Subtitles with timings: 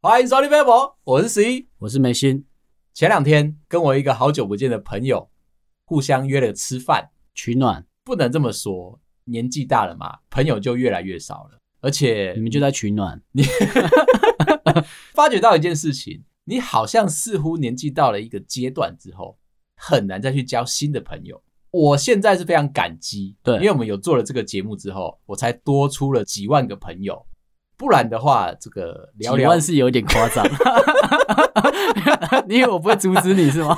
[0.00, 2.46] 欢迎收听微博，我是十一，我是梅心。
[2.94, 5.28] 前两天跟我一个好久不见的朋友
[5.84, 11.58] 互相约了吃饭取暖，不能这么说，年纪大了嘛，朋友就越来越少了。
[11.80, 13.42] 而且你们就在取暖，你
[15.12, 19.38] 发觉到一件事情，你好像似乎年纪到了一个阶段之后，
[19.76, 21.42] 很难再去交新的朋友。
[21.70, 27.26] 我现在是非常感激，对，因为我们有做了这个节目之后，我才多出了几万个朋友。
[27.76, 30.42] 不然的话，这个聊聊几万是有点夸张。
[32.48, 33.76] 你以为我不会阻止你是吗？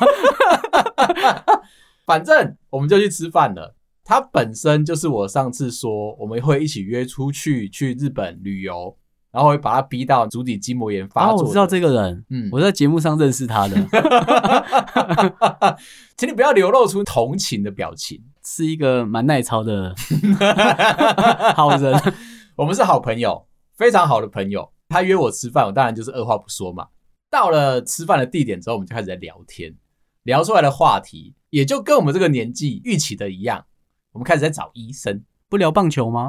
[2.07, 3.75] 反正我们就去吃饭了。
[4.05, 8.97] 他本身就是我上次说我们会一起约出去去日本旅游，
[9.33, 11.31] 然后会把他逼到足底筋膜炎发作。
[11.31, 13.77] 啊，我知道这个人，嗯，我在节目上认识他的。
[16.17, 19.95] 请你不要流露出同情的表情，是一个蛮耐操的
[21.57, 22.01] 好人。
[22.57, 23.47] 我们是好朋友。
[23.77, 26.89] 非常好的朋友，他约我吃饭，我当然就是二话不说嘛。
[27.31, 29.75] 到了吃饭的地点之后，我们就开始在聊天，
[30.25, 33.65] 聊出来的话题也就跟我们这个年纪预期的一样。
[34.13, 36.29] 我们开始在找医生，不聊棒球吗？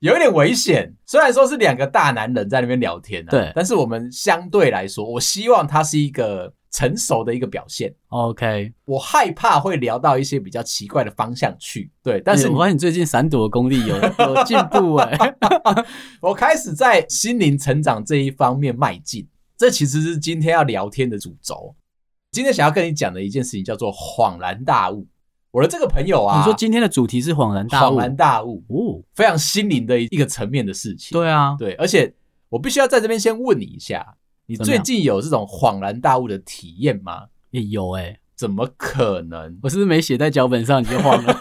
[0.00, 0.94] 有一点危险。
[1.06, 6.52] 虽然说是两个大男人在那边聊天啊，对，但是我们相对来说，我希望他是一个。
[6.72, 7.92] 成熟的一个表现。
[8.10, 11.90] OK，我害怕会聊到一些比较奇怪的方向去。
[12.00, 15.36] 对，但是、欸、我发现你最近闪躲的功力有 有进步哎、欸。
[16.22, 19.26] 我开始在心灵成长这一方面迈进。
[19.58, 21.74] 这其实是今天要聊天的主轴。
[22.30, 25.04] 今天想要跟你讲的一件事情叫做恍然大悟。
[25.52, 31.18] 我的这个朋友啊，你说今天的主题是恍然大悟，恍然大悟哦，非常心灵的一个层面的事情。
[31.18, 32.14] 对啊，对，而且
[32.48, 34.14] 我必须要在这边先问你一下。
[34.46, 37.24] 你最近有这种恍然大悟的体验吗？
[37.50, 39.58] 也有哎、欸，怎么可能？
[39.62, 41.34] 我是不是没写在脚本上你就慌了？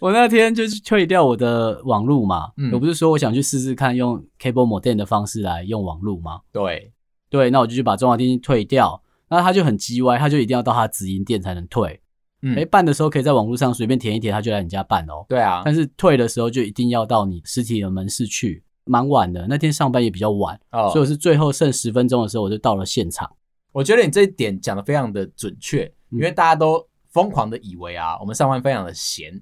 [0.00, 6.40] 我那天就是退掉我的网路嘛，嗯、我不是说我想去试试看用 cable modem 的方式来用网路吗？
[6.50, 6.92] 对
[7.28, 12.02] 对，那我就去把中华电信退掉，那他就很叽歪，他就一定要到他直营店才能退。
[12.42, 15.24] 嗯，哎，办的时候可以在网络上随便填一填，他就来你家办哦。
[15.28, 18.62] 对啊，但是退的时候就一定要到你实体的门市去。
[18.84, 23.30] 蛮晚的，那天上班也比较晚，哦，所以我是最后剩十分钟的时候，我就到了现场。
[23.70, 29.40] 我觉得你这一点讲的非常的准确，嗯，因为大家都疯狂的以为啊，我们上班非常的闲，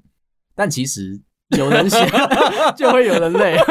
[0.54, 1.18] 但其实
[1.56, 2.06] 有人闲
[2.76, 3.56] 就会有人累。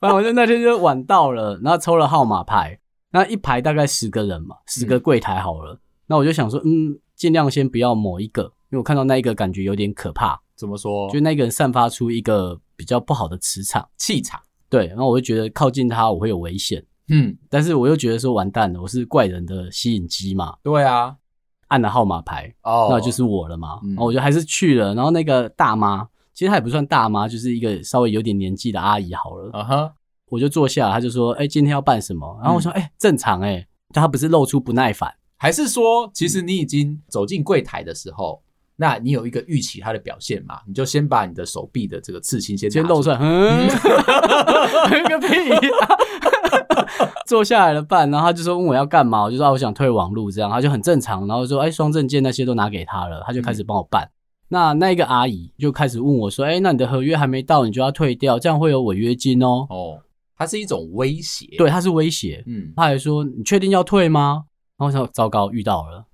[0.00, 2.78] 反正我就那天就晚到了，然后抽了号码牌，
[3.12, 10.40] 那一排大概十个人嘛，十个柜台好了，嗯，那我就想说，嗯，尽量先不要某一个，因为我看到那一个感觉有点可怕。
[10.54, 11.10] 怎么说？
[11.10, 21.16] 就那个人散发出一个比较不好的磁场、气场，对，然后我就觉得靠近他我会有危险，嗯，但是我又觉得说完蛋了，我是怪人的吸引机嘛，对啊，
[21.66, 29.94] 按了号码牌，哦，那就是我了嘛，嗯，然后我就还是去了，然后那个大妈，其实她也不算大妈，就是一个稍微有点年纪的阿姨好了，啊哈，
[30.32, 32.40] 我就坐下，他就说，哎，欸，今天要办什么？
[32.40, 38.42] 然后我说，哎，正常，欸，但他不是露出不耐烦，还是说，其实你已经走进柜台的时候？
[38.76, 40.60] 那你有一个预期他的表现嘛？
[40.66, 43.68] 你就先把你的手臂的这个刺青先先露出来，嗯，
[45.06, 47.12] 个屁、啊！
[47.28, 54.02] 坐下来了办，然后他就说问我要干嘛，我就说我想退网路，这样他就很正常，然后说哎，双证件那些都拿给他了，他就开始帮我办。
[54.04, 54.10] 嗯、
[54.48, 59.66] 那那个阿姨就开始问我说，哎，那你的合约还没到，你就要退掉，这样会有违约金哦。
[59.68, 60.00] 哦，
[60.42, 62.42] 它是一种威胁，对，它是威胁。
[62.46, 64.44] 嗯，他还说你确定要退吗？
[64.76, 66.04] 然后我说糟糕，遇到了。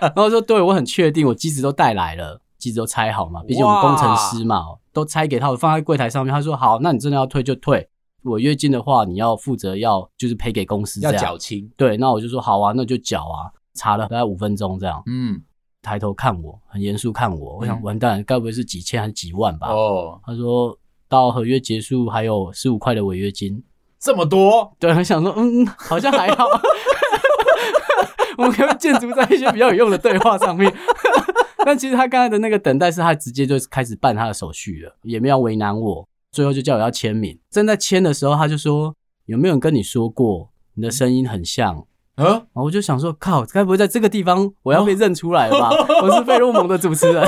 [0.00, 6.32] 然后说对，我很确定，我机子都带来了，机子都拆好嘛，毕竟我们工程师嘛，都拆给他，我放在柜台上面。
[6.32, 7.88] 他说好，那你真的要退就退，
[8.22, 11.68] 违约金的话你要负责要就是赔给公司这样，要缴清。
[11.76, 13.50] 对，那我就说好啊，那就缴啊。
[13.78, 15.38] 查了大概五分钟这样，嗯，
[15.82, 19.68] 抬头看我，很严肃看我，我想完蛋，该不会是几千还是几万吧？
[19.68, 20.74] 哦，他说
[21.08, 23.62] 到合约结束还有十五块的违约金。
[23.98, 26.46] 这么多，对，很想说，嗯，好像还好。
[28.38, 30.72] 我们可以建筑在一些比较有用的对话上面。
[31.64, 36.08] 但其实他刚才的那个等待是他直接就开始办他的手续了，也没有为难我。
[36.30, 37.36] 最后就叫我要签名。
[37.50, 38.94] 正在签的时候，他就说
[39.24, 41.86] ：“有没有人跟你说过你的声音很像？”
[42.16, 45.70] 啊，然后我就想说：“靠，该不会在这个地方我要被认出来了吧？
[46.02, 47.26] 我是费洛蒙的主持人，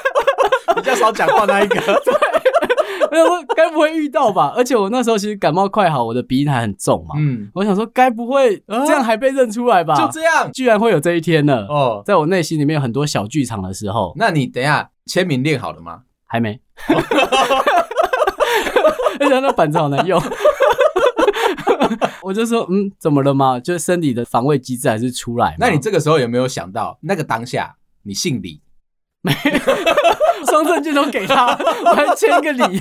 [0.76, 1.80] 比较少讲话那一个。”
[3.20, 4.52] 我该不会遇到吧？
[4.56, 7.14] 而且我那时候其实感冒快好，我的鼻音还很重嘛。
[7.18, 9.94] 嗯，我想说，该不会这样还被认出来吧？
[9.96, 11.66] 就这样，居然会有这一天呢？
[11.68, 14.12] 哦，在我内心里面有很多小剧场的时候。
[14.16, 16.00] 那你等一下签名练好了吗？
[16.26, 16.60] 还没。
[19.20, 20.20] 而且那板子好难用。
[22.22, 23.60] 我就说，嗯，怎么了吗？
[23.60, 25.54] 就是身体的防卫机制还是出来。
[25.58, 28.60] 那你这个时候有没有想到，那个当下你姓李？
[29.24, 29.32] 没，
[30.46, 31.46] 双证件都给他，
[31.86, 32.80] 我还签个礼。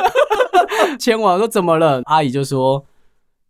[0.98, 2.00] 签完说怎么了？
[2.06, 2.86] 阿姨就说，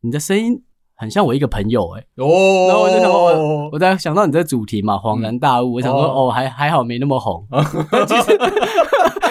[0.00, 0.60] 你的声音
[0.96, 2.06] 很像我一个朋友哎、欸。
[2.16, 5.70] 哦，然后我就想我，我在想到你这主题嘛，恍然大悟。
[5.70, 7.46] 嗯、我想说，哦，还还好没那么红。
[8.06, 8.36] 其实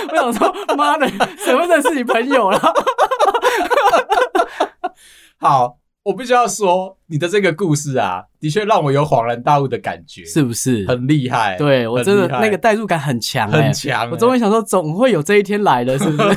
[0.09, 1.05] 我想说，妈的，
[1.37, 2.59] 谁会认识你朋友了？
[5.39, 10.87] 好，我必须要说，你的这个故事啊，的确让我有恍然大悟的感觉，是不是？
[10.87, 14.09] 很厉害，对，我真的那个代入感很强、欸，很强、欸。
[14.09, 16.29] 我终于想说，总会有这一天来的，是不是？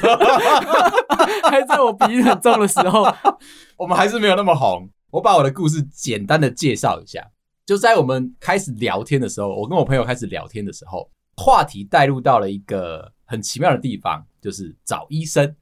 [1.49, 3.07] 还在我鼻子很重的时候，
[3.79, 4.91] 我们还是没有那么红。
[5.13, 7.25] 我把我的故事简单的介绍一下，
[7.65, 15.55] 就在我们开始聊天的时候，我跟我朋友开始聊天的时候，话题带入到了一个很奇妙的地方，就是找医生，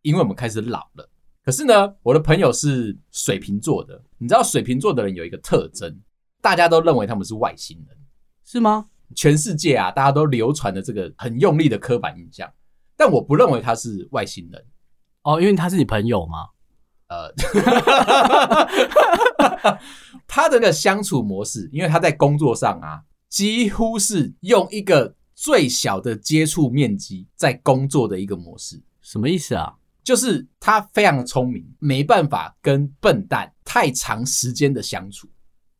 [0.00, 1.06] 因为我们开始老了。
[1.50, 6.00] 可是呢，我的朋友是水瓶座的，你知道水瓶座的人有一个特征，
[6.40, 7.98] 大家都认为他们是外星人，
[8.44, 8.86] 是吗？
[9.16, 12.48] 全世界啊，大家都流传的这个很用力的刻板印象，
[12.96, 14.64] 但我不认为他是外星人
[15.24, 16.46] 哦，因为他是你朋友吗？
[17.08, 17.34] 呃，
[20.28, 29.74] 他的那个相处模式，因为他在工作上啊，几乎是用一个最小的接触面积在工作的一个模式，什么意思啊？
[30.02, 35.28] 就是他非常聪明，没办法跟笨蛋太长时间的相处，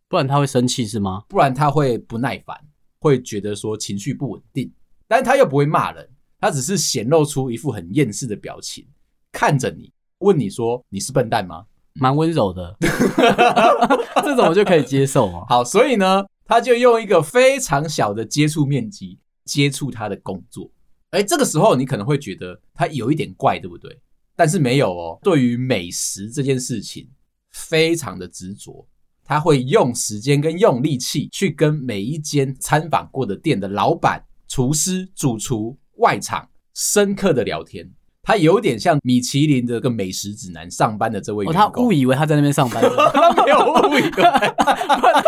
[0.08, 1.24] 不然他会生气是吗？
[1.28, 2.56] 不然他会不耐烦，
[3.00, 4.70] 会觉得说情绪不稳定。
[5.08, 6.08] 但是他又不会骂人，
[6.38, 8.86] 他只是显露出一副很厌世的表情，
[9.32, 11.64] 看着你，问你说你是笨蛋吗？
[11.94, 12.76] 蛮温柔的，
[14.22, 15.44] 这种我就可以接受嘛。
[15.50, 20.70] 好，所以呢，他就用一个非常小的接触面积接触他的工作。
[21.10, 24.00] 哎，这个时候你可能会觉得他有一点怪，对不对？
[24.40, 27.06] 但是没有哦，对于美食这件事情
[27.52, 28.88] 非常的执着，
[29.22, 37.86] 他会用时间跟用力气去跟每一间参访过的店的老板、厨师、主厨、外场深刻的聊天。
[38.22, 44.10] 他有点像米其林的这个美食指南上班的这位员工，哦、他误以为他在那边上班，他 没有误以为，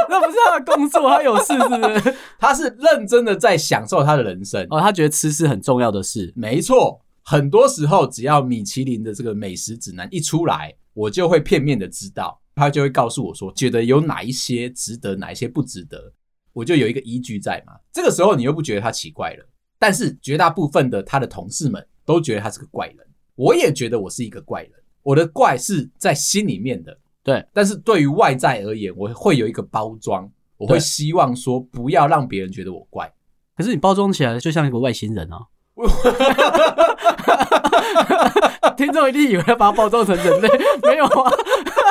[0.08, 2.16] 那不是他的工作，他有事是不是？
[2.38, 6.98] 他是认真的在享受他的人生哦，他觉得吃是很重要的事，没错。
[7.24, 16.12] 很多时候，只要米其林的这个美食指南一出来，我就会片面的知道，他就会告诉我说，觉得有哪一些值得，哪一些不值得，
[16.52, 17.74] 我就有一个依据在嘛。
[17.92, 19.48] 这个时候你又不觉得他奇怪了，
[19.78, 22.98] 但是绝大部分的他的同事们都觉得他是个怪人，
[23.36, 24.72] 我也觉得我是一个怪人。
[25.02, 33.12] 我的怪是在心里面的，对，但是对于外在而言，我会有一个包装，我会希望说不要让别人觉得我怪。
[33.56, 35.46] 可是你包装起来就像一个外星人啊。
[38.76, 40.48] 听众一定以为要把它包装成人类，
[40.82, 41.32] 没有啊？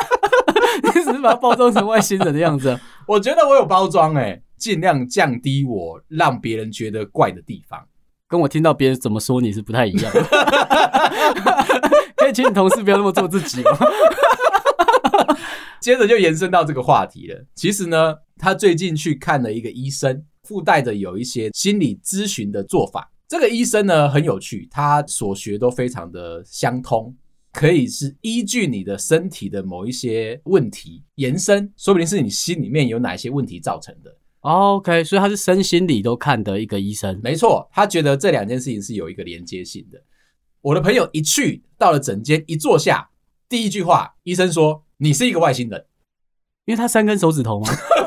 [0.84, 2.78] 你只是把它包装成外星人的样子。
[3.06, 7.80] 我觉得我有包装诶，尽量降低我让别人觉得怪的地方，
[8.28, 10.12] 跟我听到别人怎么说你是不太一样。
[12.16, 13.70] 可以请你同事不要那么做自己吗？
[15.80, 17.44] 接着就延伸到这个话题了。
[17.56, 23.10] 其实呢，他最近去看了一个医生，附带着有一些心理咨询的做法。
[23.32, 27.16] 这个医生呢，很有趣，他所学都非常的相通，
[27.50, 34.14] 可以是依据你的身体的某一些问题延伸，说不定是你心里面有哪些问题造成的。
[34.40, 37.18] OK，所以他是身心理都看的一个医生。
[37.24, 39.98] 没错，他觉得这两件事情是有一个连接性的。
[40.60, 43.08] 我的朋友一去到了诊间，一坐下，
[43.48, 45.86] 第一句话，医生说：“你是一个外星人。”
[46.66, 47.66] 因为他三根手指头吗？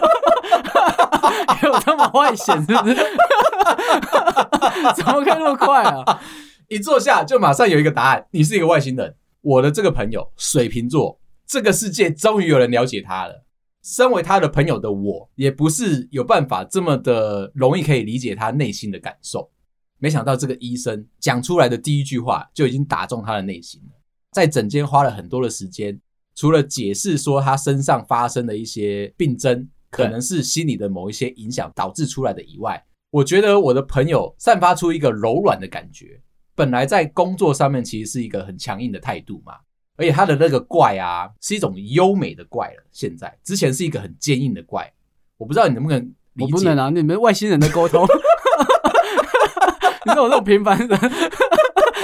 [1.64, 2.96] 有这么外显是不是？
[4.96, 6.22] 怎么可以那么快啊？
[6.68, 9.16] 一坐下就马上有一个答案，你是一个外星人。
[9.42, 13.46] 我的这个朋友水瓶座，这个世界终于有人了解他了。
[13.84, 19.52] 身为他的朋友的我，也不是有办法这么的容易可以理解他内心的感受。
[20.00, 23.90] 没想到这个医生讲出来的第一句话就已经打中他的内心了。
[24.32, 26.02] 在诊间花了很多的时间，
[26.36, 32.84] 除了解释说他身上发生的一些病症，可能是心理的某一些影响导致出来的以外。
[33.12, 36.22] 我觉得我的朋友散发出一个柔软的感觉，
[36.54, 39.54] 本来在工作上面其实是一个很强硬的态度嘛，
[39.96, 42.84] 而且他的那个怪啊是一种优美的怪了。
[42.92, 44.92] 现在之前是一个很坚硬的怪，
[45.38, 45.98] 我不知道你能不能
[46.34, 46.52] 理解？
[46.52, 48.06] 我不能啊，你们外星人的沟通，
[50.06, 50.90] 你说我这种平凡人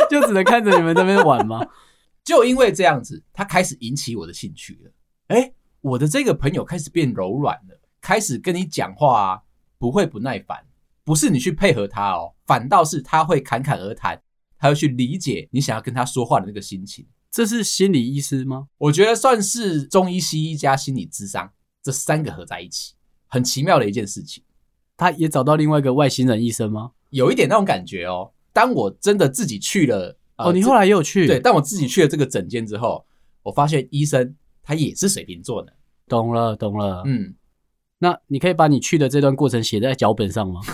[0.10, 1.68] 就只能看着你们这边玩吗？
[2.24, 4.92] 就因为这样子，他开始引起我的兴趣了。
[5.28, 9.42] 哎，我的这个朋友开始变柔软了，开始跟你讲话啊，
[9.78, 10.66] 不会不耐烦。
[11.04, 14.22] 不是你去配合他哦，反倒是他会侃侃而谈，
[14.58, 17.06] 他会去理解你想要跟他说话的那个心情。
[17.32, 18.68] 这是心理医师吗？
[18.78, 22.94] 我觉得算是中医、西医加心理智商这三个合在一起，
[23.28, 24.44] 很奇妙的一件事情。
[24.98, 26.92] 他也找到另外一个外星人医生吗？
[27.10, 28.32] 有一点那种感觉哦。
[28.54, 31.26] 当我真的自己去了，呃、哦，你后来也有去？
[31.26, 33.06] 对，但我自己去了这个诊间之后，
[33.42, 35.74] 我发现医生他也是水瓶座的。
[36.08, 37.02] 懂了，懂了。
[37.06, 37.34] 嗯，
[38.04, 40.60] 那你可以把你去的这段过程写在脚本上吗？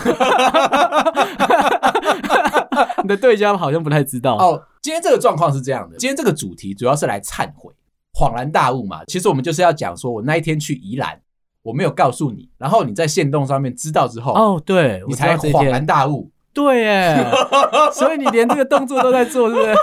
[3.02, 4.62] 你的对家好像不太知道哦。
[4.80, 7.70] 今天这个状况是这样的，今天这个主题主要是来忏悔、
[8.18, 9.04] 恍然大悟嘛。
[9.06, 11.20] 其实我们就是要讲说，我那一天去宜兰，
[11.62, 16.30] 我没有告诉你，然后你在线动上面知道之后，哦，对，你才恍然大悟。
[16.54, 17.26] 对耶，
[17.92, 19.74] 所以你连这个动作都在做，是不是？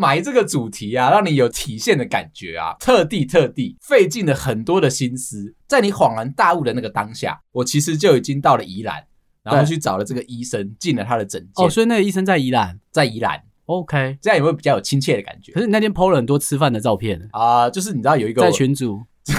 [0.00, 9.04] 埋这个主题啊，让你有体现的感觉啊，特地特地费尽了很多的心思，在你恍然大悟的那个当下，我其实就已经到了宜兰，
[9.42, 11.66] 然后去找了这个医生，进了他的诊间。
[11.66, 13.42] 哦，所以那个医生在宜兰，在宜兰。
[13.66, 15.52] OK，这样有没有比较有亲切的感觉？
[15.52, 19.02] 可是你那天 PO 了很多吃饭的照片啊，呃，就是你知道有一个在群组，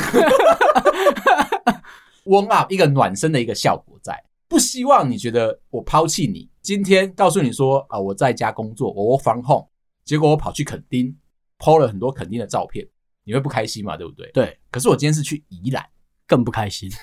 [2.25, 4.23] warm up 一个暖身的一个效果在。
[4.47, 6.47] 不希望你觉得我抛弃你。
[6.61, 9.65] 今天告诉你说啊，我在家工作，我 from home，
[10.03, 11.15] 结果我跑去垦丁
[11.59, 12.87] ，po 了很多垦丁的照片，
[13.23, 13.95] 你会不开心嘛？
[13.95, 14.29] 对不对？
[14.33, 14.59] 对。
[14.69, 15.85] 可是我今天是去宜兰，
[16.27, 16.89] 更不开心。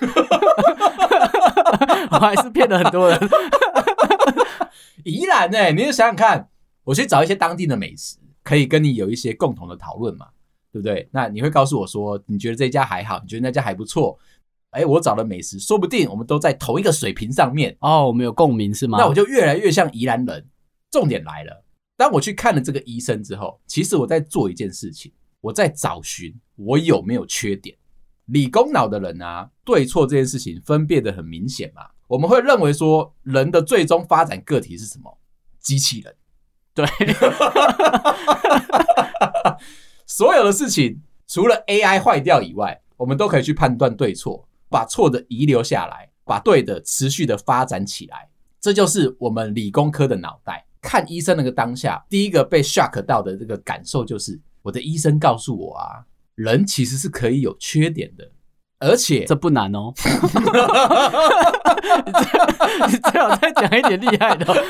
[2.11, 3.19] 我还是骗了很多人。
[5.05, 5.71] 宜兰呢？
[5.71, 6.49] 你就想想看，
[6.85, 10.27] 我去找一些当地的美食，可以跟你有一些共同的讨论嘛？
[10.73, 11.09] 对不对？
[11.13, 14.19] 那你会告诉我说，你觉得这家还好，你觉得那家还不错。
[14.71, 18.99] 哎，我找的美食，说不定我们都在同一个水平上面哦，我们有共鸣是吗？
[18.99, 20.47] 那我就越来越像宜兰人。
[20.91, 21.65] 重点来了，
[21.99, 27.77] 当我去看了这个医生之后，其实我在做一件事情，我在找寻我有没有缺点。
[28.27, 31.89] 理工脑的人啊，对错这件事情分辨得很明显嘛。
[32.07, 35.19] 我们会认为说，人的最终发展个体是什么？
[35.59, 36.15] 机器人。
[36.73, 36.87] 对，
[40.07, 44.49] 所有的事情除了 AI 坏掉以外，我们都可以去判断对错。
[44.71, 48.29] 把错的遗留下来，把对的持续的发展起来，
[48.61, 50.67] 这就是我们理工科的脑袋。
[50.81, 56.05] 看医生那个当下，第一个被 shock 到的这个感受就是，我的医生告诉我啊，
[56.35, 58.31] 人其实是可以有缺点的，
[58.79, 59.93] 而且这不难哦。
[62.87, 64.65] 你最好再讲一点厉害的。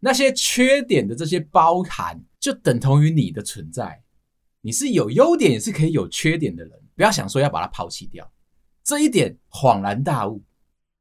[0.00, 4.02] 那些缺点的这些包含，就等同于你的存在。
[4.60, 6.72] 你是有优点，也是可以有缺点的人。
[6.94, 8.30] 不要想说要把它抛弃掉，
[8.84, 10.42] 这一点恍然大悟，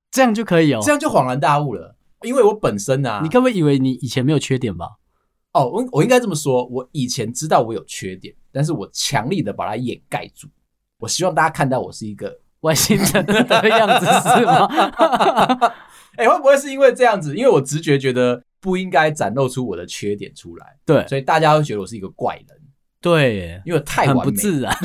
[0.10, 1.96] 这样就可以哦，这样就恍然大悟了。
[2.24, 4.88] 因为我本身啊，你可不可以以为你以前没有缺点吧？
[5.54, 10.48] 哦，我我应该这么说，我以前知道我有缺点，但是我强力的把它掩盖住。
[10.98, 14.68] 我希望大家看到我是一个外星人的样子，是吗？
[16.16, 17.36] 哎、欸，会不会是因为这样子？
[17.36, 22.48] 因为我直觉觉得不应该展露出我的缺点出来，对，所以大家会觉得我是一个怪人。
[23.04, 24.74] 对，因为太完美，很不自然。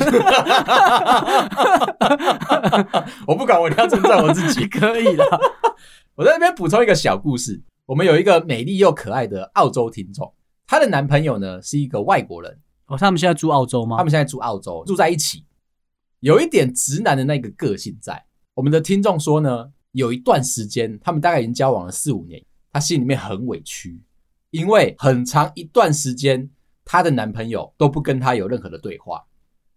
[3.25, 5.25] 我不管，我一定要称赞我自己， 可以了。
[6.15, 7.63] 我在这边补充一个小故事。
[7.85, 10.33] 我们有一个美丽又可爱的澳洲听众，
[10.67, 12.59] 她的男朋友呢是一个外国人。
[12.87, 13.95] 哦，他们现在住澳洲吗？
[13.95, 15.45] 他们现在住澳洲，住在一起。
[16.19, 18.21] 有一点直男的那个个性在。
[18.53, 24.01] 我们的听众说呢，有一段时间，他们大概已经交往了四五年，他心里面很委屈，
[24.51, 26.49] 因为很长一段时间。
[26.91, 29.23] 她的男朋友都不跟她有任何的对话，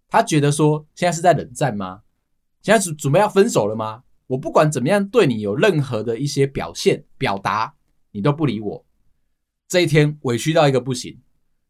[0.08, 2.00] 她觉得说，现在是在冷战吗？
[2.62, 4.04] 现在准准备要分手了吗？
[4.28, 7.74] 我不管怎么样对你有任何的一些表现表达，
[8.12, 8.86] 你都不理我。
[9.68, 11.20] 这一天委屈到一个不行，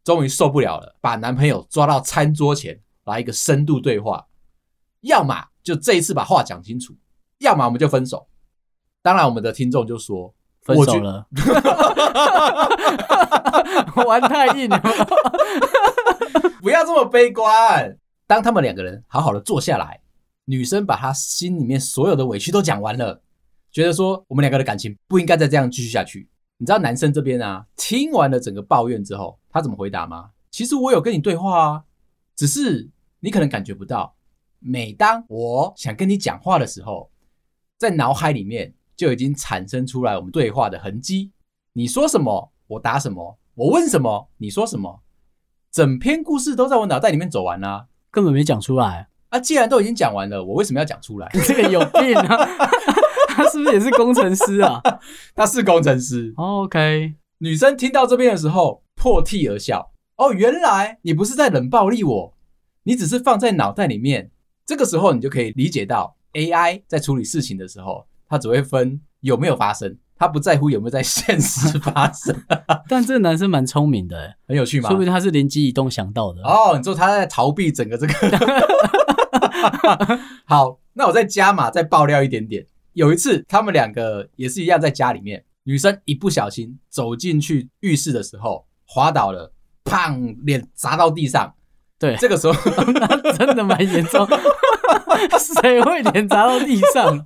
[0.04, 4.28] 终于受不了了，把男朋友抓到餐桌前来一个深度对话，
[5.00, 6.94] 要么就这一次把话讲清楚，
[7.38, 8.28] 要么我们就分手。
[9.02, 10.32] 当然，我们的听众就说。
[10.64, 11.26] 分手了，
[14.06, 14.78] 玩太硬了，
[16.62, 17.96] 不要这么悲观。
[18.28, 20.00] 当他们两个人好好的坐下来，
[20.44, 23.20] 女生把她心里面所有的委屈都讲完了，
[23.72, 26.28] 觉得说我们两个的感情不应该再这样继续下去。
[26.58, 30.30] 你知道男生这边啊，听完了整个抱怨之后，他怎么回答吗？
[30.52, 31.82] 其实我有跟你对话啊，
[32.36, 32.88] 只是
[33.18, 34.14] 你可能感觉不到。
[34.60, 37.10] 每当我想跟你讲话的时候，
[37.78, 38.72] 在脑海里面。
[38.96, 41.32] 就已经产生出来我们对话的痕迹。
[41.74, 45.02] 你说什么，我答什么；我问什么，你说什么。
[45.70, 49.08] 整篇故事都在我脑袋里面走完啦，根本没讲出来。
[49.30, 51.30] 啊，既然都已经讲完了，我为什么要讲出来？
[51.32, 52.48] 你 这个有病啊！
[53.34, 54.82] 他是不是也是工程师啊？
[55.34, 56.34] 他是工程师。
[56.36, 59.92] OK，女生听到这边的时候破涕而笑。
[60.16, 62.34] 哦，原来你不是在冷暴力我，
[62.82, 64.30] 你只是放在脑袋里面。
[64.66, 68.06] 这个时候你就可以理解到 AI 在处理事情的时候。
[68.32, 72.34] 他只会分有没有发生，他不在乎有没有在现实发生。
[72.88, 74.88] 但这个男生蛮聪明的，哎，很有趣吗？
[74.88, 76.40] 说不定他是灵机一动想到的。
[76.42, 78.14] 哦，你说他在逃避整个这个。
[80.46, 82.64] 好，那我再加码，再爆料一点点。
[82.94, 89.52] 有一次，他们两个也是一样在家里面，女生一不小心走进去浴室的时候滑倒了，
[89.84, 91.52] 砰，脸砸到地上。
[91.98, 92.54] 对，这个时候
[93.36, 94.26] 真的蛮严重。
[95.38, 97.22] 谁会脸砸到地上？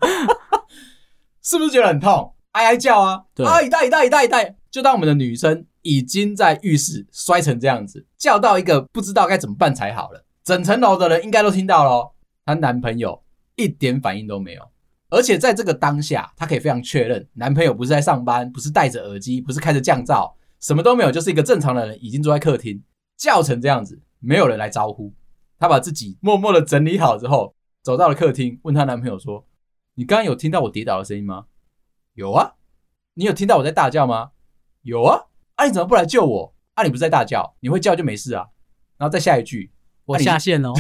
[1.47, 2.35] 是不是觉得很痛？
[2.51, 3.23] 哀哀叫啊！
[3.33, 10.25] 对啊，一代一代一代一代，就当我们的女生已经在浴室摔成这样子，叫到一个不知道该怎么办才好了。
[10.43, 12.13] 整层楼的人应该都听到了，
[12.45, 13.23] 她男朋友
[13.55, 14.63] 一点反应都没有，
[15.09, 22.83] 而且在这个当下，她可以非常确认，男朋友不是在上班，不是戴着耳机，不是开着降噪，什么都没有，就是一个正常的人，已经坐在客厅
[23.17, 25.15] 叫成这样子，没有人来招呼。
[25.61, 27.55] 她把自己默默的整理好之后。
[27.83, 29.47] 走到了客厅，问她男朋友说
[29.97, 31.47] ：“你刚刚有听到我跌倒的声音吗
[32.15, 32.55] ？”“有啊。
[33.15, 34.31] ”“你有听到我在大叫吗
[34.83, 35.27] ？”“有啊。
[35.57, 38.47] ”“啊，你怎么不来救我？”“啊，你不是在大叫，你会叫就没事啊。”
[38.99, 39.73] 然后再下一句
[40.07, 40.73] ：“我下线了。”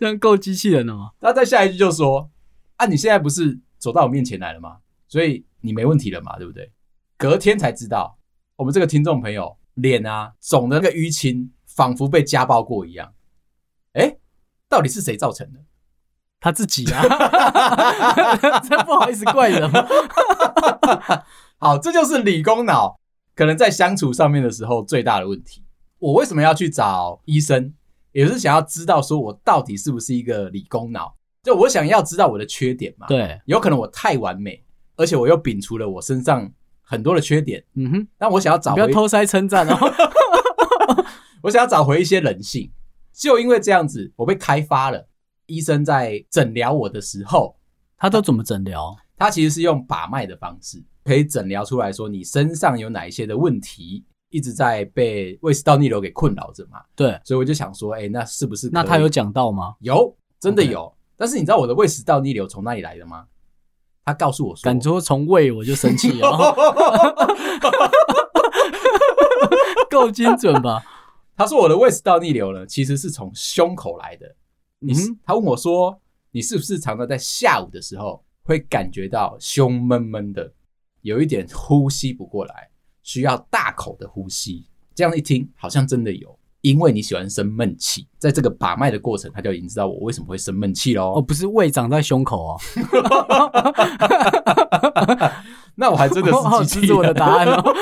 [0.00, 1.12] 这样够机器人了吗？
[1.20, 2.30] 然后再下一句就说
[2.76, 4.78] ：“啊，你现在不是走到我面前来了吗？
[5.06, 6.72] 所以你没问题了嘛，对不对？”
[7.16, 8.18] 隔天才知道，
[8.56, 11.50] 我们这个听众朋友脸啊肿的那个淤青。
[11.66, 13.12] 仿佛被家暴过一样，
[13.94, 14.16] 哎，
[14.68, 15.60] 到底是谁造成的？
[16.40, 17.02] 他自己啊，
[18.68, 19.86] 这不好意思怪人吗？
[21.58, 23.00] 好，这就是理工脑
[23.34, 25.64] 可能在相处上面的时候最大的问题。
[25.98, 27.72] 我为什么要去找医生？
[28.12, 31.16] 也是想要知道说我到底是不是一个理工脑？
[31.42, 33.06] 就我想要知道我的缺点嘛。
[33.06, 34.62] 对，有可能我太完美，
[34.96, 37.64] 而且我又摒除了我身上很多的缺点。
[37.74, 39.78] 嗯哼，但我想要找，不要偷塞称赞哦。
[41.42, 42.70] 我想要找回一些人性，
[43.14, 45.08] 就因为这样子，我被开发了。
[45.46, 47.56] 医生在诊疗我的时候，
[47.96, 48.96] 他都怎么诊疗？
[49.16, 56.82] 他其实是用把脉的方式，可以诊疗出来说你身上有哪一些的问题，一直在被胃食道逆流给困扰着嘛。
[56.96, 58.68] 对，所以我就想说，哎、欸，那是不是？
[58.72, 59.76] 那他有讲到吗？
[59.80, 60.80] 有，真的有。
[60.80, 60.92] Okay.
[61.16, 63.26] 但是你知道我的胃食道逆流从哪里来的吗？
[64.04, 66.30] 他告诉我说，敢说从胃我就生气了，
[69.90, 70.82] 够精准吧？
[71.36, 74.36] 他说：“我的胃食道逆流呢，其实是从胸口来的。
[74.78, 80.52] 你、嗯、他问我说，你是不是常常在下午的时候会感觉到胸闷闷的，
[81.02, 82.68] 有一点呼吸不过来，
[83.02, 84.66] 需要大口的呼吸？
[84.94, 88.06] 这样一听，好像真的有，因为你喜欢生闷气。
[88.18, 91.14] 在这个把脉的过程，他就已经知道我为什么会生闷气喽。
[91.16, 92.60] 哦，不是胃长在胸口哦。
[95.74, 97.60] 那我还真的是记住 我的答案哦。”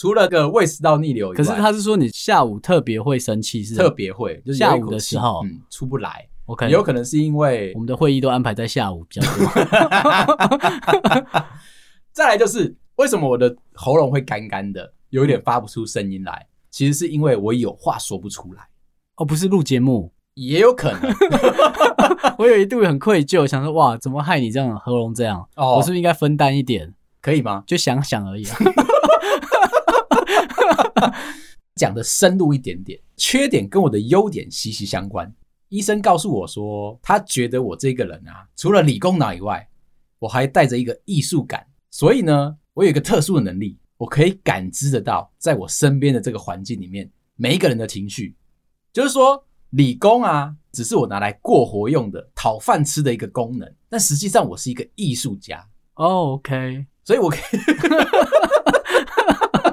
[0.00, 6.26] 除了个胃食道逆流以外，可是他是说你下午特别会生气，是特别会，就是下午的时候，嗯，出不来。
[6.46, 9.46] OK，也有可能是因为我们的会议都安排在下午比较多。
[12.12, 18.62] 再来就是为什么我的喉咙会干干的，有一点发不出声音来，其实是因为我有话说不出来。
[19.16, 21.14] 哦，不是录节目，也有可能。
[22.38, 25.46] 我有一度很愧疚，想说哇，怎么害你这样喉咙这样？
[25.56, 26.94] 哦，我是不是应该分担一点？
[27.20, 27.62] 可以吗？
[27.66, 28.56] 就想想而已啊。
[31.76, 35.32] 讲的深入一点点，缺点跟我的优点息息相关。
[35.68, 39.68] 医生告诉我说，他觉得我这个人啊，除了理工脑以外，
[40.18, 41.66] 我还带着一个艺术感。
[41.90, 48.34] 所以呢，我有一个特殊的能力，我可以感知得到，在我身边的这个环境里面，每一个人的情绪。
[48.92, 53.72] 就是说，理工啊，只是我拿来过活用的、讨饭吃的一个功能。
[53.88, 55.64] 但实际上，我是一个艺术家。
[55.94, 57.60] Oh, OK，所以我可以。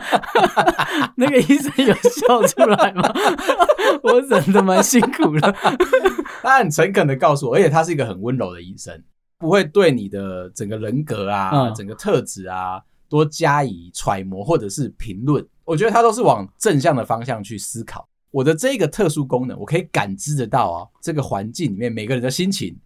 [1.15, 3.13] 那个医生有笑出来吗？
[4.03, 5.51] 我忍得蛮辛苦的。
[6.41, 9.01] 他很诚恳的告诉我，而且他是一个很温柔的医生，
[9.37, 15.45] 不会对你的整个人格啊、嗯、整个特质啊多加以揣摩或者是评论。
[15.65, 18.07] 我觉得他都是往正向的方向去思考。
[18.31, 22.77] 我的这个特殊功能，我可以感知得到啊，这个环境里面每个人的心情，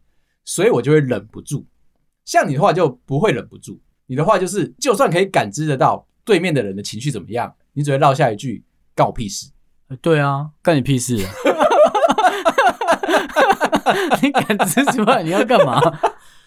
[0.46, 1.66] 所以我就会忍不住。
[2.26, 6.08] 像你的话就不会忍不住，你的话就是就算可以感知得到。
[6.24, 7.54] 对面的人的情绪怎么样？
[7.74, 8.64] 你只会落下一句
[8.96, 9.50] “干我屁事”。
[10.02, 11.18] 对啊，干你屁事！
[14.22, 15.82] 你感知出来你要干嘛？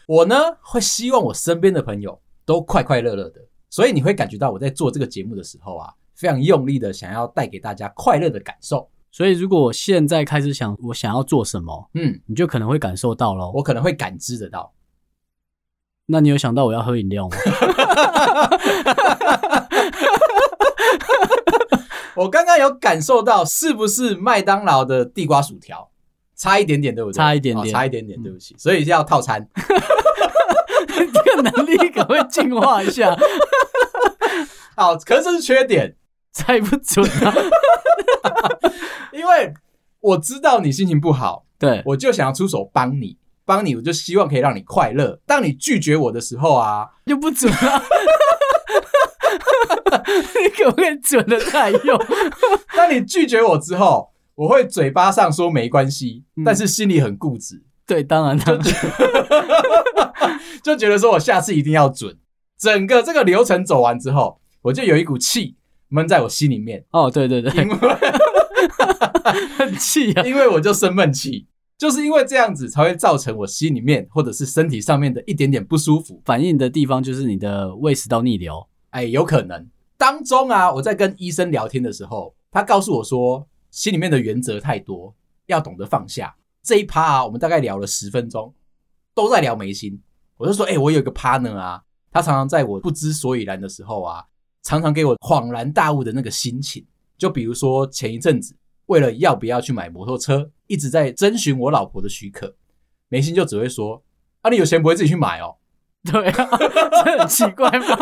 [0.06, 8.88] 我呢会希望我身边的朋友都快快乐乐的，所以你会感觉到我在做这个节目的时候啊，非常用力的想要带给大家快乐的感受。
[9.10, 13.50] 所以如果我现在开始想我想要做什么，嗯，你就可能会感受到咯。
[13.54, 14.72] 我可能会感知得到。
[16.06, 17.36] 那你有想到我要喝饮料吗？
[22.16, 25.90] 我刚刚有感受到，是不是麦当劳的地瓜薯条？
[26.36, 27.16] 差一点点，对不对？
[27.16, 28.56] 差一点点，哦、差一点点，对不起。
[28.58, 29.48] 所以要套餐。
[30.86, 33.16] 这个能力可不可以进化一下？
[34.76, 35.94] 好，可是这是缺点，
[36.32, 37.34] 猜不准啊。
[39.12, 39.54] 因为
[40.00, 45.20] 我知道你心情不好，对，我就想要出手帮你，帮你，我就希望可以让你快乐。
[45.24, 47.82] 当你拒绝我的时候啊，就不准了。
[50.42, 51.98] 你可不可以准的太用？
[52.76, 57.62] 当你拒绝我之后，我会嘴巴上说没关系，嗯、但是心里很固执。
[57.86, 58.64] 对，当然，当然
[60.62, 62.16] 就觉得说我下次一定要准。
[62.58, 65.56] 整个这个流程走完之后，我就有一股气
[65.88, 66.84] 闷在我心里面。
[66.92, 67.76] 哦，对对对，因为
[69.58, 76.22] 很气啊，因为我就生闷气，就是因为这样子才会造成我心里面或者是身体上面的一点点不舒服。
[76.24, 78.66] 反应的地方就是你的胃食道逆流。
[78.94, 79.68] 哎，有可能。
[79.96, 85.12] 当中啊，我在跟医生聊天的时候，他告诉我说，心里面的原则太多，
[85.46, 86.36] 要懂得放下。
[86.62, 88.54] 这一趴啊，我们大概聊了十分钟，
[89.12, 90.00] 都在聊眉心。
[90.36, 94.24] 我就说，哎、我有一个 partner 啊，他常常在我不知所以然的时候啊，
[94.62, 96.86] 常常给我恍然大悟的那个心情。
[97.18, 98.54] 就比如说前一阵子，
[98.86, 102.54] 为了要不要去买摩托车，一直在征询我老婆的许可，
[103.08, 104.00] 眉心就只会说，
[104.42, 105.56] 啊，你有钱不会自己去买哦。
[106.12, 106.48] 对啊，
[107.04, 107.98] 这很奇怪吗？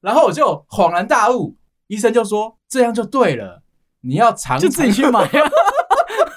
[0.00, 1.56] 然后我就恍然大悟，
[1.86, 3.62] 医生就说，这样就对了。
[4.02, 5.50] 你要常常就自己去买啊！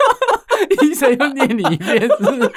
[0.84, 2.52] 医生又念你一遍，是不是？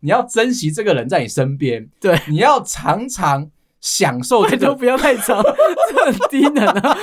[0.00, 3.48] 你要珍惜这个人在你身边，对，你要常常
[3.80, 6.98] 享受这个，都不要太长，这很低能啊！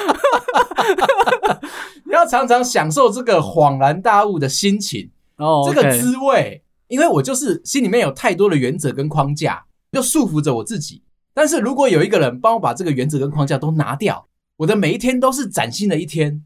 [2.06, 5.74] 你要常常享受这个恍然大悟的心情哦，oh.
[5.74, 6.64] 这个滋味。
[6.88, 11.04] 因为我就是心里面有太多的原则跟框架，就束缚着我自己。
[11.34, 14.28] 但是如果有一个人帮我把这个原则跟框架都拿掉。
[14.58, 16.46] 我的每一天都是崭新的一天，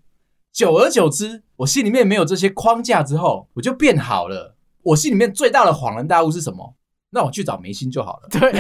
[0.52, 4.56] 久而久之，我心里面没有这些框架之后，我就变好了。
[4.82, 6.74] 我心里面最大的恍然大悟是什么？
[7.12, 8.30] 那我去找眉心就好了。
[8.32, 8.52] 对，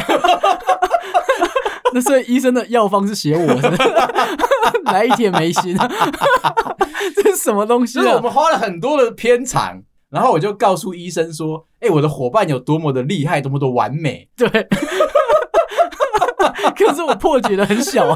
[1.95, 3.71] 那所以医生的药方是写我的，
[4.93, 5.75] 来一点眉心，
[7.15, 8.03] 这是什么东西啊？
[8.03, 14.49] 就是我们花了很多的篇长，然后我就告诉医生说：“哎，我的伙伴有多么的厉害，多么的完美。”对，
[16.75, 18.07] 可是我破解的很小。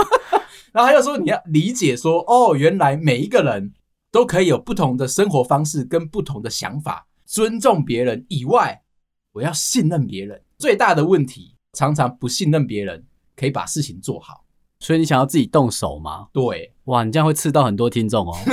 [0.72, 3.72] 然后他又说：“你要理解说，哦，原来每一个人
[4.10, 8.82] 都可以有不同的生活方式跟不同的想法，尊重别人以外，
[9.32, 10.42] 我要信任别人。
[10.58, 13.04] 最大的问题，常常不信任别人，
[13.36, 14.44] 可以把事情做好。”
[14.78, 16.26] 所以你想要自己动手吗？
[16.32, 18.36] 对，哇，你这样会刺到很多听众哦。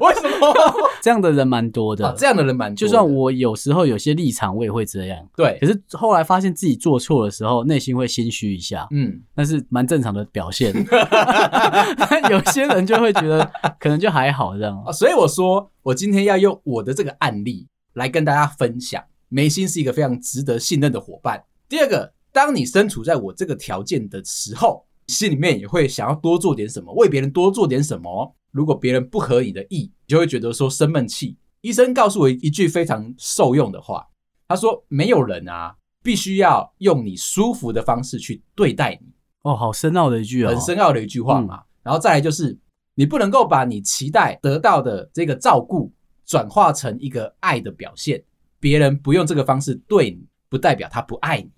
[0.00, 0.54] 为什么？
[1.02, 2.76] 这样的人蛮多的，啊，这样的人蛮多。
[2.76, 5.28] 就算我有时候有些立场，我也会这样。
[5.36, 8.88] 对，可是后来发现自己做错的时候，内心会心虚一下。
[8.90, 10.72] 嗯，那是蛮正常的表现。
[12.30, 14.82] 有些人就会觉得可能就还好这样。
[14.92, 21.44] 所以我说，我今天要用我的这个案例来跟大家分享，眉心是一个非常值得信任的伙伴。
[21.68, 22.14] 第二个。
[22.32, 28.34] 当你身处在我这个条件的时候，心里面也会想要多做点什么，为别人多做点什么。
[28.50, 31.36] 如果别人不合你的意，你就会觉得说生闷气。
[31.60, 34.06] 医生告诉我一句非常受用的话，
[34.48, 41.56] 他说：“没有人啊，必须要用你舒服的方式去对待你。”哦，好深奥的一句哦，很深奥的一句话嘛。
[41.56, 42.58] 嗯、然后再来就是，
[42.94, 45.92] 你不能够把你期待得到的这个照顾
[46.26, 48.22] 转化成一个爱的表现。
[48.58, 51.50] 别人不用这个方式对你，不代表他不爱你。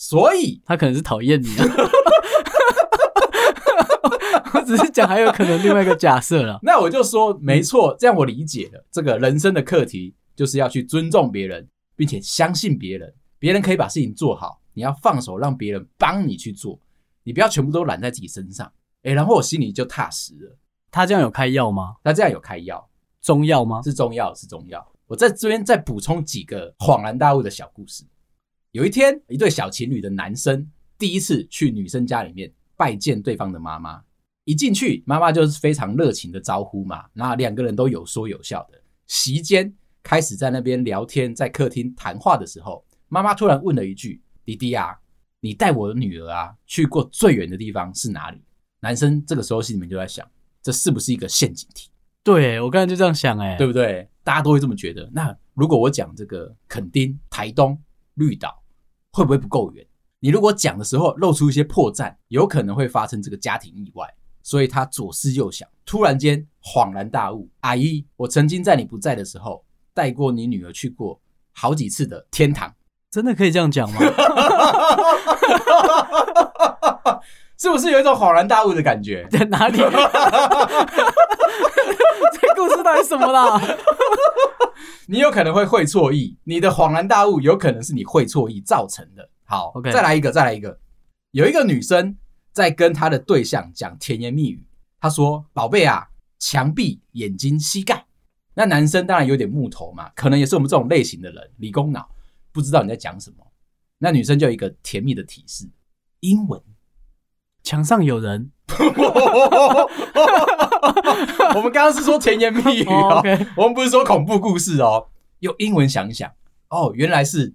[0.00, 1.66] 所以他可能是讨厌你啊，
[4.54, 6.58] 我只是讲还有可能另外一个假设了。
[6.62, 8.82] 那我就说没错，这样我理解了。
[8.90, 16.80] 这个人生的课题就是要去尊重别人，并且相信别人，别人可以把事情做好，你要放手让别人帮你去做，
[17.22, 18.72] 你不要全部都揽在自己身上。
[19.02, 20.56] 诶，然后我心里就踏实了。
[20.90, 21.96] 他这样有开药吗？
[22.02, 22.88] 他这样有开药，
[23.20, 23.82] 中药吗？
[23.82, 24.90] 是中药，是中药。
[25.06, 28.02] 我在这边再补充几个恍然大悟的小故事。
[28.72, 34.00] 有一天，一对小情侣的男生第一次去女生家里面拜见对方的妈妈。
[34.44, 38.80] 一进去，妈妈就是非常热情的招呼嘛，那两个人都有说有笑的。
[39.08, 44.96] 席间开始在那边聊天，在客厅谈话的时候，妈妈突然问了一句：“弟弟啊，
[45.40, 48.40] 你带我的女儿啊去过最远的地方是哪里？”
[48.80, 50.24] 男生这个时候心里面就在想：
[50.62, 51.90] 这是不是一个陷阱题？
[52.22, 54.08] 对，我刚才就这样想，哎，对不对？
[54.22, 55.10] 大家都会这么觉得。
[55.12, 57.76] 那如果我讲这个垦丁、台东、
[58.14, 58.59] 绿岛。
[59.12, 59.86] 会不会不够远？
[60.20, 64.06] 你如果讲的时候露出一些破绽，有可能会发生这个家庭意外。
[64.42, 71.20] 所以他左思右想，突然间恍然大悟：阿姨，我曾经在你不在的时候带过你女儿去过
[71.52, 72.74] 好几次的天堂。
[73.10, 74.00] 真的可以这样讲吗？
[77.60, 79.28] 是不是有一种恍然大悟的感觉？
[79.30, 79.76] 在哪里？
[82.32, 83.60] 这故事到底什么啦？
[85.06, 89.28] 你有可能会会错意，你的恍然大悟有可能是你会错意造成的。
[89.44, 90.78] 好，OK，再来一个，再来一个。
[91.32, 92.16] 有一个女生
[92.50, 94.64] 在跟她的对象讲甜言蜜语，
[94.98, 98.06] 她说：“宝贝啊，墙壁、眼睛、膝盖。”
[98.56, 102.08] 那男生当然有点木头嘛，可能也是我们这种类型的人，理工脑，
[102.52, 103.46] 不知道你在讲什么。
[103.98, 105.68] 那女生就有一个甜蜜的提示：
[106.20, 106.58] 英文。
[107.62, 108.50] 墙上有人。
[111.54, 113.24] 我们刚刚是说甜言蜜语哦，oh.
[113.56, 115.08] 我们不是说恐怖故事哦。
[115.40, 116.30] 用英文想一想，
[116.68, 117.54] 哦，原来是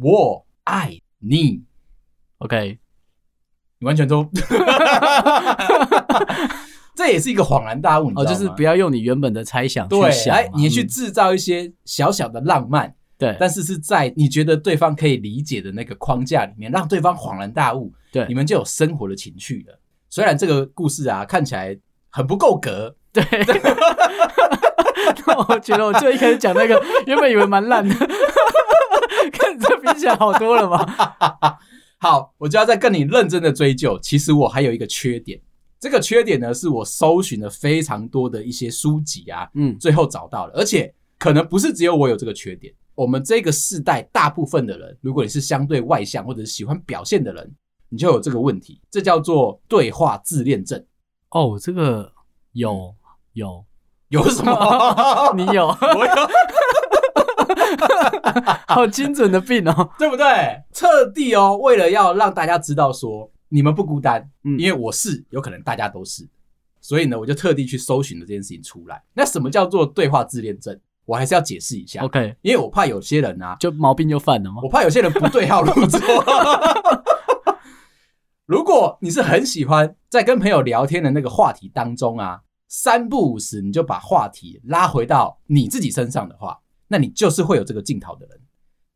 [0.00, 1.62] 我爱你。
[2.38, 2.80] OK，
[3.78, 4.28] 你完全都，
[6.96, 8.10] 这也是一个恍然大悟？
[8.16, 19.80] 哦，就是不要用你原本的猜想去想，你去制造一些小小的浪漫，对，但是是在你觉得对方可以理解的那个框架里面，让对方恍然大悟，对，你们就有生活的情趣了。
[20.10, 21.78] 虽然这个故事啊看起来
[22.10, 23.24] 很不够格，对，
[25.48, 27.94] 我觉得我最一开始讲那个， 原本以为蛮烂的，
[29.32, 31.58] 看这比起来好多了嘛。
[31.98, 33.98] 好，我就要再跟你认真的追究。
[34.00, 35.40] 其实我还有一个缺点，
[35.80, 42.72] 这个缺点呢，是我搜寻了非常多的一些书籍啊，嗯，最后找到了，而且可能不是只有我有这个缺点。
[42.96, 47.54] 我们这个世代大部分的人，如果你是相对外向或者是喜欢表现的人。
[47.88, 50.84] 你就有这个问题，这叫做对话自恋症。
[51.30, 52.12] 哦，这个
[52.50, 52.92] 有
[53.34, 53.64] 有
[54.10, 54.52] 有什么？
[55.36, 56.12] 你有， 我有，
[58.66, 60.60] 好精准的病哦，对不对？
[60.72, 66.28] 特地哦，为了要让大家知道说你们不孤单，嗯，因为我是，有可能大家都是，
[66.80, 69.00] 所以呢，我就特地去搜寻了这件事情出来。
[69.14, 70.76] 那什么叫做对话自恋症？
[71.06, 72.36] 我还是要解释一下，OK？
[72.42, 74.60] 因为我怕有些人啊，就毛病就犯了吗？
[74.62, 76.00] 我怕有些人不对号入座。
[78.44, 88.40] 如果你是很喜欢在跟朋友聊天的那个话题当中啊，三不五时你就把话题拉回到你自己身上的话，那你就是会有这个镜头的人。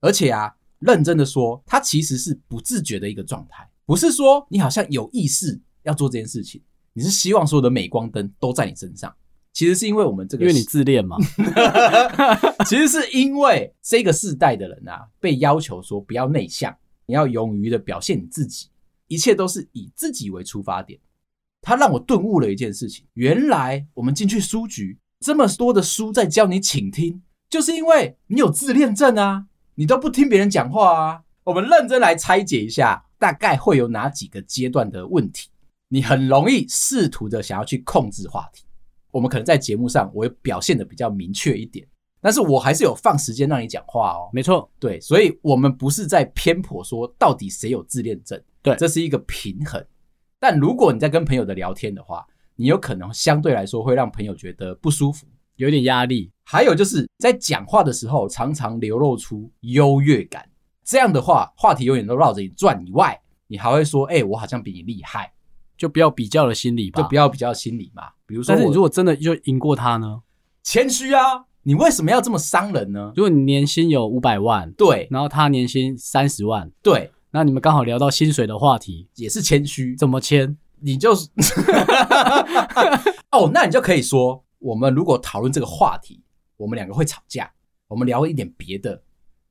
[0.00, 9.14] 而且啊，认真的说，他其实是不自觉的一个状态，不是说你好像有意识要做这件事情，你是希望所有的镁光灯都在你身上。
[9.52, 11.16] 其实是因为我们这个，因为你自恋嘛。
[12.66, 16.74] 其实是因为这个世代的人啊，被要求说不要内向，
[17.06, 18.68] 你要勇于的表现你自己。
[19.08, 21.00] 一切都是以自己为出发点，
[21.60, 31.22] 他让我顿悟了一件事情：原来我们进去书局，这么多的书在教你倾听，就是因为你有自恋症啊，你都不听别人讲话啊。
[31.42, 35.48] 我们认真来拆解一下，大概会有哪几个阶段的问题？
[35.88, 38.62] 你很容易试图的想要去控制话题。
[39.10, 41.86] 我们可能在节目上，我会表现的比较明确一点，
[42.20, 44.28] 但是我还是有放时间让你讲话哦。
[44.32, 48.40] 没错，对，所以我们不是在偏颇说到底谁有自恋症。
[48.62, 49.84] 对，这是一个平衡。
[50.38, 56.30] 但如果你在跟朋友的聊天的话，你有可能相对来说会让朋友觉得不舒服，有点压力。
[56.44, 60.46] 还有就是在讲话的时候，常常流露出优越感。
[60.84, 65.32] 这样的话，话题永远都绕着你转以外，你还会说：“哎，我好像比你厉害。”
[65.80, 68.02] 就不要比较的心理吧，就不要比较心理嘛。
[68.26, 70.20] 比如说，但是你如果真的就赢过他呢？
[70.62, 71.46] 谦虚啊！
[71.62, 73.14] 你为什么要这么伤人呢？
[73.16, 77.10] 如果你年薪有五百万，对，然后他年薪三十万，对。
[77.30, 79.96] 那你们刚好聊到薪水的话题，也是谦虚。
[79.96, 80.54] 怎么谦？
[80.80, 81.26] 你就是
[83.32, 86.22] 哦，那你就可以说，我们如果讨论这个话题，
[86.58, 87.50] 我们两个会吵架。
[87.88, 89.02] 我们聊一点别的，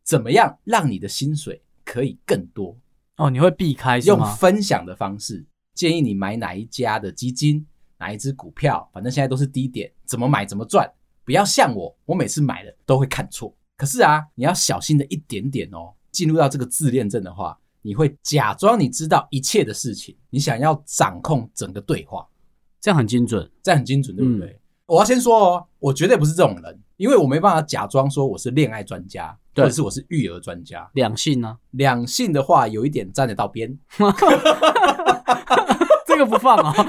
[0.03, 2.77] 怎么样让你的薪水可以更多？
[3.17, 3.97] 哦，你会避开？
[3.99, 5.45] 用分享的方式
[5.79, 7.65] 建议你买哪一家的基金，
[7.97, 10.85] 哪一只股票，反正现在都是低点，怎么买怎么赚。
[11.23, 13.55] 不要像我，我每次买了都会看错。
[13.77, 15.93] 可是啊，你要小心的一点点哦。
[16.11, 17.57] 进入到这个自恋症的话。
[17.81, 22.27] 你会假装你知道一切的事情，你想要掌控整个对话，
[22.81, 24.49] 这样很精准，这样很精准，对不对？
[24.49, 30.89] 嗯、我要先说哦，我绝对不是这种人，因为我没办法假装说我是恋爱专家，或者是我是育儿专家。
[30.95, 31.57] 两性呢？
[31.71, 33.79] 两性的话有一点沾得到边，
[36.05, 36.85] 这个不放啊、哦，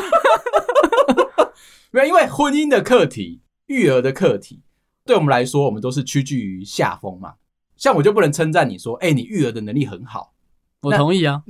[1.92, 4.62] 没有，因为婚姻的课题、育儿的课题，
[5.04, 7.34] 对我们来说，我们都是屈居于下风嘛。
[7.76, 10.34] 像我就不能称赞你说，哎，你育儿的能力很好。
[10.80, 11.44] 我同意啊，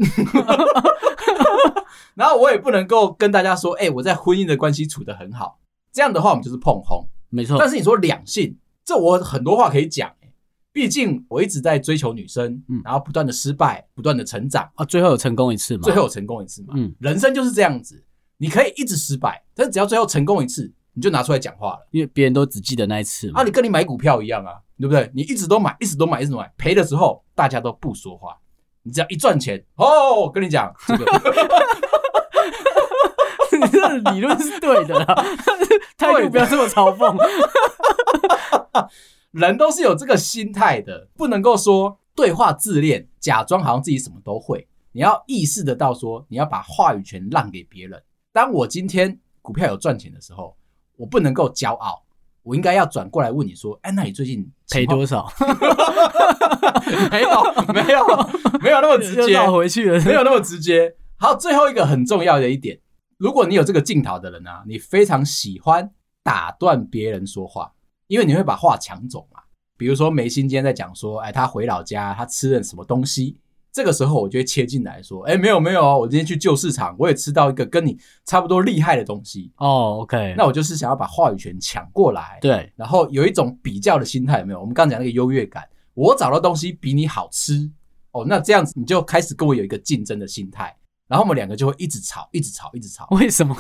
[2.12, 5.58] 然后我也不能够跟大家说，哎、欸，我在婚姻的关系处得很好，
[5.90, 7.56] 这样的话我们就是碰红，没错。
[7.58, 10.12] 但是你说两性，这我很多话可以讲，
[10.72, 14.70] 毕竟我一直在追求女生，嗯，然后不断的失败，不断的成长。
[14.74, 18.04] 啊，最后有成功一次嘛，最后有成功一次嘛，嗯，人生就是这样子，
[18.36, 25.10] 你可以一直失败，但是只要最后成功一次，你就拿出来讲话了，因为别人都只记得那一次嘛，啊，你跟你买股票一样啊，对不对？
[25.14, 28.36] 你一直都买，一直都买，一直都买，赔的时候大家都不说话。
[28.82, 31.04] 你只要一赚钱哦，我跟你讲，这个
[33.60, 35.14] 你这个理论是对的啦，
[35.98, 37.16] 态度不要这么嘲讽。
[39.32, 44.66] 人都是有这个心态的，不能够说对话自恋，假装好像自己什么都会。
[44.92, 48.02] 你要意识得到说，你要把话语权让给别人。
[48.32, 50.56] 当我今天股票有赚钱的时候，
[50.96, 52.02] 我不能够骄傲，
[52.42, 55.30] 我应该要转过来问你说：“哎，那你最近赔多少？”
[57.12, 57.28] 没有，
[57.72, 58.04] 没有，
[58.60, 59.32] 没有那么直接。
[59.32, 60.96] 绕回去了，没有那么直接。
[61.16, 62.80] 好，最后一个很重要的一点，
[63.20, 67.70] 如果你有这个镜头的人啊，你非常喜欢打断别人说话。
[68.06, 69.38] 因为你会把话抢走嘛，
[69.76, 73.36] 比如说眉心今天在讲说，哎，他回老家，他吃了什么东西，
[73.70, 79.52] 这个时候我就会切进来说，哎，没有没有，我今天去旧市场，我也吃到一个跟你差不多厉害的东西。
[79.58, 84.60] 哦，OK，那我就是想要把话语权抢过来，对，然后有一种比较的心态，有没有？
[84.60, 87.70] 我们刚刚讲那个优越感，我找到东西比你好吃，
[88.10, 90.76] 哦，那这样子你就开始跟我有一个竞争的心态，
[91.10, 93.52] 然后我们两个就会一直吵，一直吵，一直吵，为什么？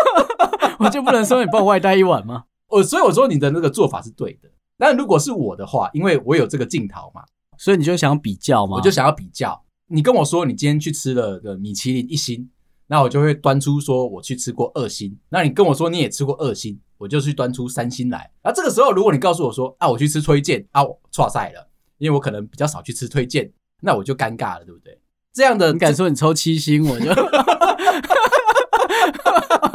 [0.78, 2.44] 我就不能说你帮我外带一碗吗？
[2.68, 7.22] 我所以我说你的那个做法是对的，那如果是我的话，因为我有这个镜头嘛，
[7.56, 9.64] 所以你就想比较嘛，我就想要比较。
[9.86, 12.50] 你跟我说你今天去吃了个米其林一星，
[12.88, 15.18] 那我就会端出说我去吃过二星。
[15.30, 18.30] 那你跟我说你也吃过二星，我就去端出三星来。
[18.44, 24.98] 那这个时候如果你告诉我说啊我去吃推荐啊我错赛了，因为我可能比较少去吃推荐，那我就尴尬了，对不对？
[25.32, 27.12] 这样的你敢说你抽七星，我就。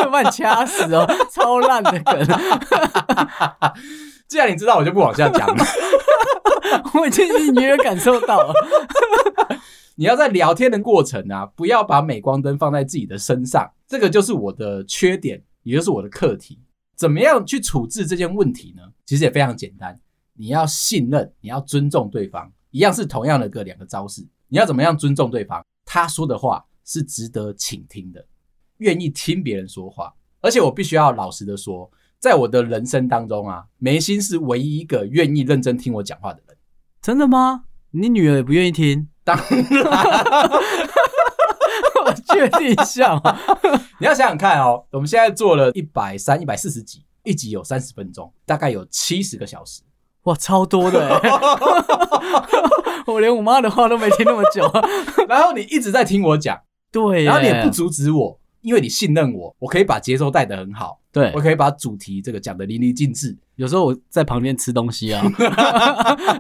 [0.10, 1.06] 把你掐死哦！
[1.32, 2.28] 超烂的梗。
[4.28, 5.64] 既然你知道，我就不往下讲了。
[6.96, 8.54] 我已经隐约感受到了。
[9.96, 13.70] 你要在聊天的过程啊，不要把镁光灯放在自己的身上。
[13.86, 16.58] 这个就是我的缺点，也就是我的课题。
[16.96, 18.82] 怎么样去处置这件问题呢？
[19.06, 20.00] 其实也非常简单。
[20.34, 24.26] 你要信任，你要尊重对方，一样是同样的个两个招式。
[24.50, 25.62] 你要怎么样尊重对方？
[25.86, 28.26] 他说的话是值得倾听的。
[28.78, 36.58] 愿意听别人说话，而且我必须要老实的说，在我的人生当中啊，眉心是唯一一个愿意认真听我讲话的人。
[37.02, 37.64] 真的吗？
[37.92, 39.10] 你女儿也不愿意听？
[39.24, 39.48] 当然，
[42.06, 43.38] 我确定一下嘛。
[44.00, 49.82] 你要想想看哦，我们现在做了一百三、一百四十集，一集有三十分钟，大概有七十个小时，
[50.28, 51.22] 哇，超多的！
[53.08, 54.70] 我连我妈的话都没听那么久，
[55.28, 56.60] 然后你一直在听我讲，
[56.92, 58.40] 对，然后你也不阻止我。
[58.62, 63.38] 因为你信任我，我可以把节奏带得很好，对，我可以把主题这个讲得淋漓尽致。
[63.56, 65.24] 有时候我在旁边吃东西啊，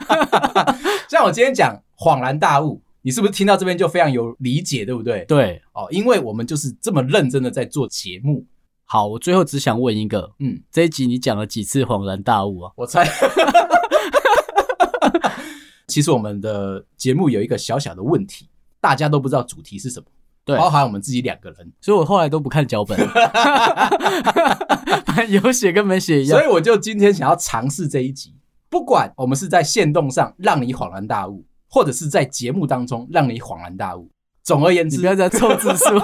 [1.07, 5.23] 像我今天讲恍然大悟，你是不是听到这边就非常有理解，对不对？
[5.25, 8.43] 对，哦，因为我们就是这么认真的在做节目。
[8.89, 12.71] 好，我最后只想问一个，嗯，这一集你讲了几次恍然大悟啊？
[12.77, 13.05] 我猜，
[15.87, 20.05] 其实我们的节目有一个小小的问题，大家都不知道主题是什么。
[20.45, 22.97] 对，包含我们自己两个人，所以我后来都不看脚本
[25.27, 26.39] 有写跟没写一样。
[26.39, 28.33] 所以我就今天想要尝试这一集，
[28.69, 34.09] 不管我们是在线动上让你恍然大悟，或者是在节目当中让你恍然大悟。
[34.47, 35.85] 总而言之，你不要再凑字数，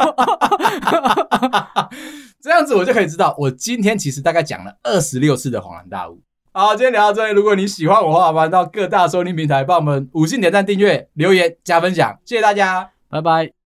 [2.44, 6.20] 这样子我就可以知道，我今天其实大概讲了二十六次的恍然大悟。
[6.52, 13.63] 好，今天聊到这里，如果你喜欢我的话，欢迎到各大收听平台帮我们五星点赞、订阅、留言、加分享，谢谢大家，拜拜。